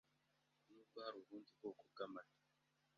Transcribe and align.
Nubwo 0.71 0.97
hari 1.05 1.17
ubundi 1.21 1.49
bwoko 1.57 1.81
bw’amata 1.91 2.39